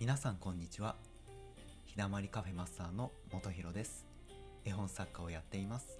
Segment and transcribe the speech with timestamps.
[0.00, 0.96] 皆さんこんにちは。
[1.84, 4.06] 日だまりカフェマスターの元弘です。
[4.64, 5.98] 絵本作家をやっています。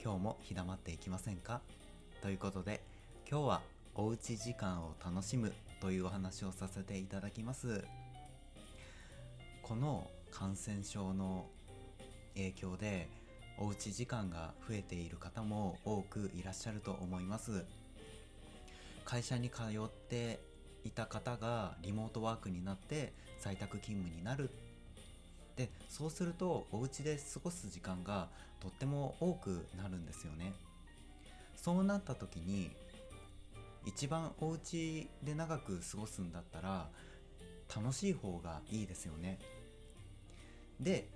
[0.00, 1.60] 今日も日だまっていきませんか？
[2.22, 2.80] ということで
[3.28, 3.62] 今日は
[3.96, 7.82] おうち時間を楽しむというお話をさせていただきます。
[9.60, 11.46] この感染症の
[12.36, 13.08] 影響で
[13.58, 17.64] おうち時間が増えている方も多くいらっしゃると思います。
[19.04, 20.38] 会社に通って
[20.86, 24.50] いた方がリモートワークになって在宅勤務になる。
[25.56, 28.28] でそうするとお家で過ごす時間が
[28.60, 30.52] とっても多くなるんですよね。
[31.56, 32.70] そうなった時に
[33.84, 36.88] 一番お家で長く過ごすんだったら
[37.74, 39.38] 楽しい方がいいですよね。
[40.80, 41.08] で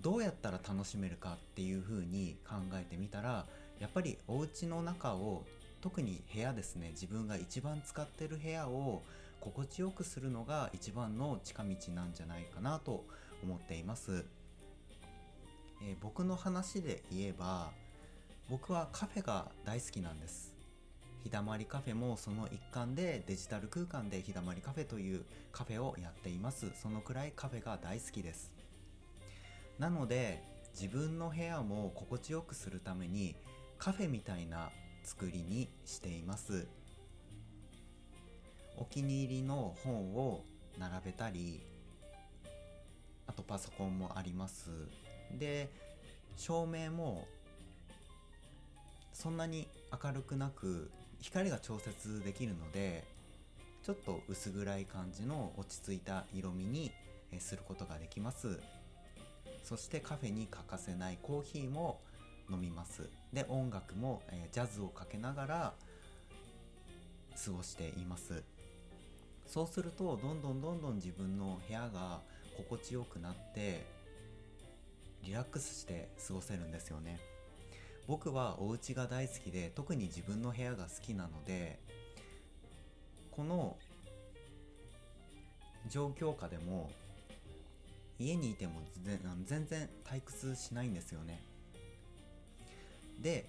[0.00, 3.46] どうやったら楽しめるかっていう風に考えてみたら
[3.78, 5.44] やっぱりお家の中を
[5.80, 9.02] 特に部屋ですね自分が一番使ってる部屋を
[9.40, 13.04] 心地よくするのが一番の近道なんじゃないかなと
[13.42, 14.24] 思っています、
[15.82, 17.70] えー、僕の話で言えば
[18.50, 20.52] 僕はカフェが大好きなんです。
[21.22, 26.66] 日だまりカフェもその一環でデジタル空間で日だまりカフェというカフェをやっています。
[26.74, 28.52] そのくらいカフェが大好きです。
[29.78, 30.42] なので
[30.74, 33.36] 自分の部屋も心地よくするために
[33.78, 34.70] カフェみたいな
[35.02, 36.66] 作りにしています。
[38.76, 40.42] お気に入りの本を
[40.78, 41.60] 並べたり
[43.26, 44.70] あとパソコンもあります。
[45.38, 45.70] で
[46.36, 47.26] 照明も
[49.12, 49.68] そんなに
[50.02, 53.04] 明るくなく光が調節できるので
[53.82, 56.90] ちょっと薄暗い感じの落ち着いた色味に
[57.38, 58.60] することができます。
[59.62, 62.00] そしてカフェに欠かせないコーヒーも
[62.50, 63.08] 飲みます。
[63.32, 65.74] で音楽も、えー、ジャズをかけながら
[67.44, 68.42] 過ごしています。
[69.46, 72.20] そうするとどんどんどんどん自分の部屋が
[72.56, 73.84] 心地よくなって
[75.24, 77.18] リラックスして過ごせるんですよね。
[78.06, 81.78] 僕はお家が大好きで特に自分の部屋が好きなので
[83.30, 83.76] この
[85.88, 86.90] 状況下でも
[88.18, 88.82] 家にいても
[89.44, 91.42] 全然退屈しないんですよね。
[93.20, 93.48] で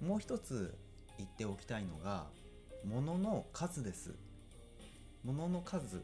[0.00, 0.74] もう一つ
[1.18, 2.26] 言っておきたいのが
[2.84, 4.14] 物の数です。
[5.24, 6.02] 物の数。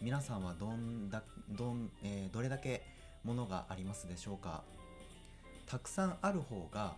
[0.00, 2.82] 皆さんはどんだどん、えー、どれだけ
[3.24, 4.62] 物がありますでしょうか。
[5.66, 6.94] たくさんある方が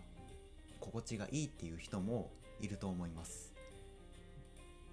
[0.81, 2.31] 心地がいいっていう人も
[2.61, 3.53] いると思います。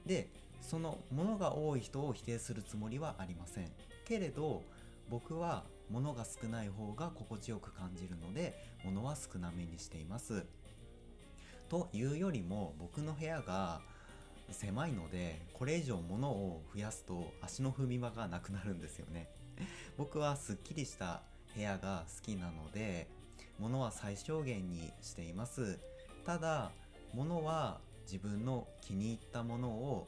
[0.05, 0.29] で
[0.61, 3.71] その物が多い人を否定するつもりはありません。
[4.05, 4.61] けれど
[5.09, 10.43] 僕は物が少ない方が心地よく感じるので物は少なめにしています。
[11.69, 13.79] というよりも僕の部屋が
[14.49, 19.29] 狭いのでこれ以上物を増やすと足の踏み場がなくなるんですよね。
[19.95, 21.21] 僕はすっきりした
[21.55, 23.07] 部屋が好きなので
[23.59, 25.77] 物は最小限にしています。
[26.25, 26.71] ただ
[27.13, 30.07] 物は自分の気に入ったものを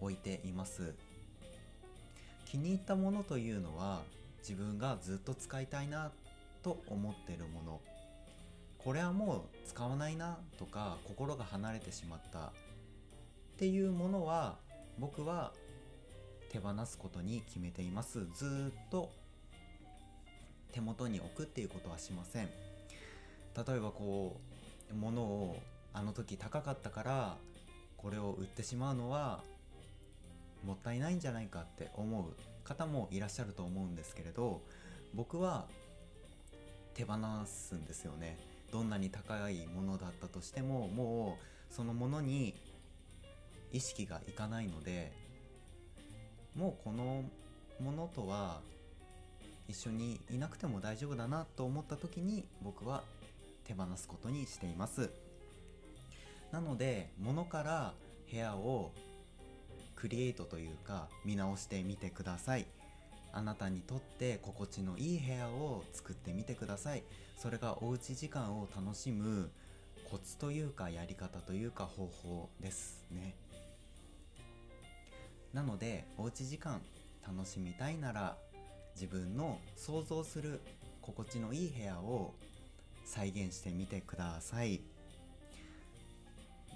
[0.00, 0.92] 置いています。
[2.46, 4.02] 気に入ったものというのは
[4.42, 6.10] 自分がずっと使いたいな
[6.62, 7.80] と思ってるもの。
[8.78, 12.50] これはもう使わないなとか心が離れてしまったっ
[13.56, 14.58] ていうものは
[14.98, 15.52] 僕は
[16.50, 18.26] 手放すことに決めています。
[18.34, 19.10] ずっと
[20.72, 22.46] 手元に置くっていうことはしません。
[22.46, 24.40] 例えばこ
[24.90, 25.56] う物を
[25.92, 27.36] あの時高かったから
[27.96, 29.44] これを売ってしまうのは
[30.64, 32.34] もったいないんじゃないかって思う
[32.64, 34.62] 方もいらっしゃると思うんですけれど
[35.14, 35.66] 僕は
[36.94, 38.38] 手放すんですよね。
[38.70, 41.38] どんなに高いものだったとしてもも
[41.70, 42.54] うそのものに
[43.70, 45.12] 意識がいかないので
[46.54, 47.24] もうこの
[47.80, 48.60] ものとは
[49.68, 53.02] 一緒にいなくても大丈夫だなと思った時に僕は
[53.64, 55.10] 手放すことにしています。
[56.50, 57.94] なので物から
[58.30, 58.92] 部屋を
[60.02, 62.66] クリエイトというか見直してみてください。
[63.32, 67.04] あなたにとって心地のいい部屋を作ってみてください。
[67.38, 69.48] それがおうち時間を楽しむ
[70.10, 73.36] コツというかやり方というか方法ですね。
[75.54, 76.82] なのでおうち時間
[77.24, 78.36] 楽しみたいなら
[78.96, 80.60] 自分の想像する
[81.00, 82.34] 心地のいい部屋を
[83.04, 84.80] 再現してみてください。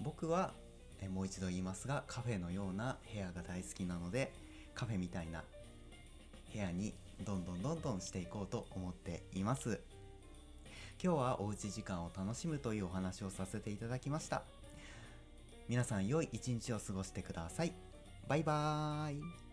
[0.05, 0.55] 僕は
[1.01, 4.33] えもう一度言いますがカフェのような部屋が大好きなので
[4.75, 5.43] カフェみたいな
[6.53, 6.95] 部屋に
[7.25, 9.81] どんどんどんどんしていこうと思っています。
[11.03, 14.43] 今日はおうち時間を楽しむというお話をさせていただきました。
[15.69, 17.73] 皆さん良い一日を過ごしてください。
[18.29, 19.46] バイバーイ。